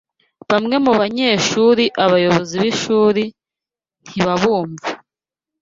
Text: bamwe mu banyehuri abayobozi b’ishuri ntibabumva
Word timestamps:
bamwe 0.49 0.75
mu 0.85 0.91
banyehuri 0.99 1.85
abayobozi 2.05 2.53
b’ishuri 2.63 3.23
ntibabumva 4.09 4.87